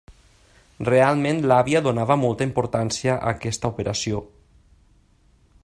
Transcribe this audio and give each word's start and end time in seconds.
Realment 0.87 1.41
l'àvia 1.51 1.81
donava 1.87 2.17
molta 2.21 2.47
importància 2.49 3.13
a 3.19 3.35
aquesta 3.35 3.71
operació. 3.75 4.23